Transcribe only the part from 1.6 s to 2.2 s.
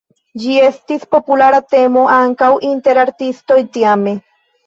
temo